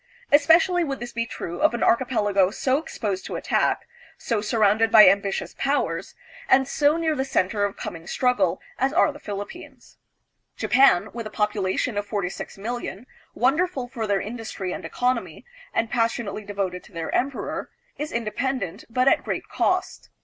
[0.31, 3.85] Especially would this be true of an archipelago so exposed to attack,
[4.17, 6.15] so surrounded by .ambitious powers,
[6.49, 7.29] and so AMERICA AND THE PHILIPPINES.
[7.29, 9.97] 319 near the center of coming struggle, as are the Philippines.
[10.57, 15.91] Japan, with a population of forty six million, wonderful for their industry and economy, and
[15.91, 20.09] passionately devoted to their emperor, is independent, but at great cost.